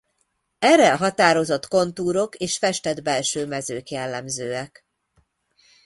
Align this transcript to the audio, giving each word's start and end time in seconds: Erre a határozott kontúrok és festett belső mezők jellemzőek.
Erre 0.59 0.91
a 0.93 0.97
határozott 0.97 1.67
kontúrok 1.67 2.35
és 2.35 2.57
festett 2.57 3.01
belső 3.01 3.45
mezők 3.47 3.89
jellemzőek. 3.89 4.85